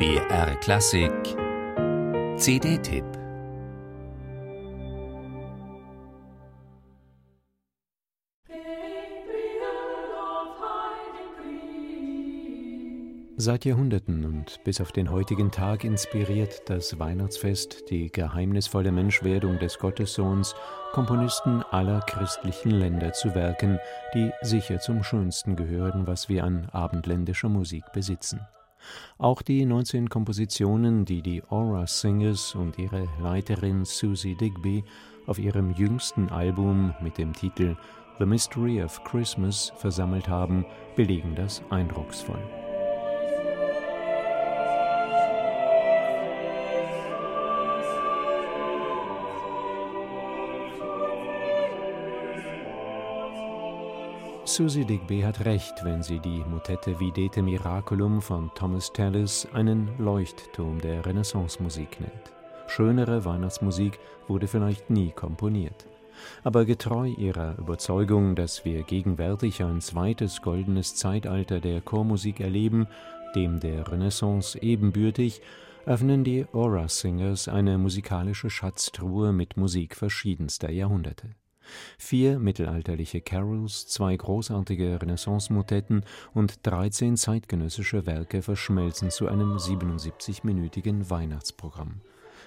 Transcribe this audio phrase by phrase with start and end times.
[0.00, 1.12] BR Klassik
[2.38, 3.04] CD-Tipp
[13.36, 19.78] Seit Jahrhunderten und bis auf den heutigen Tag inspiriert das Weihnachtsfest die geheimnisvolle Menschwerdung des
[19.78, 20.54] Gottessohns
[20.92, 23.78] Komponisten aller christlichen Länder zu Werken,
[24.14, 28.40] die sicher zum Schönsten gehören, was wir an abendländischer Musik besitzen.
[29.18, 34.84] Auch die 19 Kompositionen, die die Aura Singers und ihre Leiterin Susie Digby
[35.26, 37.76] auf ihrem jüngsten Album mit dem Titel
[38.18, 40.66] The Mystery of Christmas versammelt haben,
[40.96, 42.59] belegen das eindrucksvoll.
[54.52, 60.80] Susie Digby hat recht, wenn sie die Motette Videte Miraculum von Thomas Tallis einen Leuchtturm
[60.80, 62.32] der Renaissance-Musik nennt.
[62.66, 65.86] Schönere Weihnachtsmusik wurde vielleicht nie komponiert.
[66.42, 72.88] Aber getreu ihrer Überzeugung, dass wir gegenwärtig ein zweites goldenes Zeitalter der Chormusik erleben,
[73.36, 75.42] dem der Renaissance ebenbürtig,
[75.86, 81.36] öffnen die Aura Singers eine musikalische Schatztruhe mit Musik verschiedenster Jahrhunderte.
[81.98, 86.04] Vier mittelalterliche Carols, zwei großartige Renaissance-Motetten
[86.34, 92.00] und 13 zeitgenössische Werke verschmelzen zu einem 77-minütigen Weihnachtsprogramm.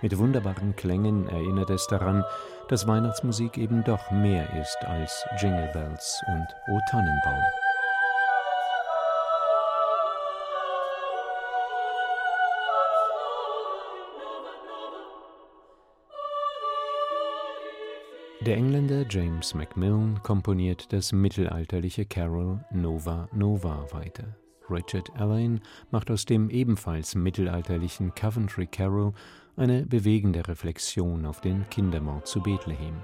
[0.00, 2.24] Mit wunderbaren Klängen erinnert es daran,
[2.68, 7.67] dass Weihnachtsmusik eben doch mehr ist als Jingle Bells und O Tannenbaum.
[18.40, 24.36] Der Engländer James Macmillan komponiert das mittelalterliche Carol Nova Nova weiter.
[24.70, 29.12] Richard Alleyn macht aus dem ebenfalls mittelalterlichen Coventry Carol
[29.56, 33.02] eine bewegende Reflexion auf den Kindermord zu Bethlehem.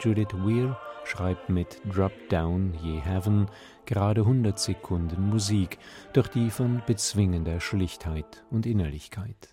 [0.00, 3.46] Judith Weir schreibt mit Drop Down Ye Heaven
[3.86, 5.78] gerade 100 Sekunden Musik,
[6.12, 9.48] doch die von bezwingender Schlichtheit und Innerlichkeit.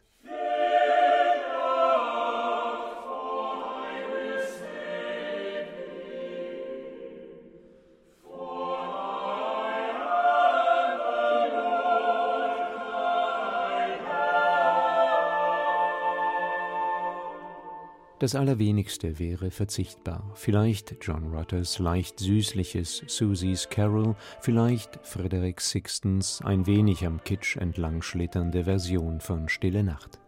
[18.20, 20.30] Das Allerwenigste wäre verzichtbar.
[20.36, 28.02] Vielleicht John Rutters leicht süßliches Susies Carol, vielleicht Frederick Sixtons ein wenig am Kitsch entlang
[28.02, 30.20] schlitternde Version von Stille Nacht.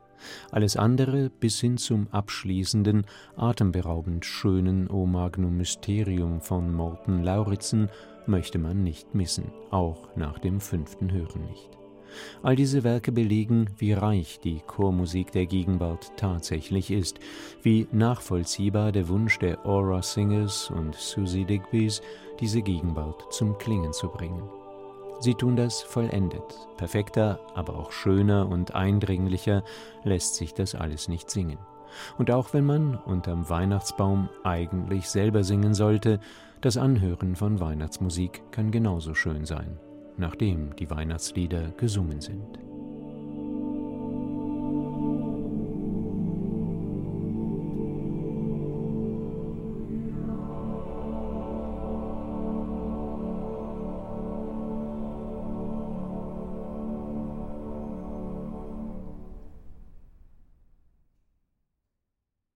[0.51, 7.89] Alles andere bis hin zum abschließenden, atemberaubend schönen O Magnum Mysterium von Morten Lauritzen
[8.25, 11.80] möchte man nicht missen, auch nach dem fünften Hören nicht.
[12.43, 17.19] All diese Werke belegen, wie reich die Chormusik der Gegenwart tatsächlich ist,
[17.61, 22.01] wie nachvollziehbar der Wunsch der Aura Singers und Susie Digbys,
[22.39, 24.41] diese Gegenwart zum Klingen zu bringen.
[25.19, 26.43] Sie tun das vollendet.
[26.77, 29.63] Perfekter, aber auch schöner und eindringlicher
[30.03, 31.59] lässt sich das alles nicht singen.
[32.17, 36.19] Und auch wenn man unterm Weihnachtsbaum eigentlich selber singen sollte,
[36.61, 39.79] das Anhören von Weihnachtsmusik kann genauso schön sein
[40.17, 42.70] nachdem die Weihnachtslieder gesungen sind.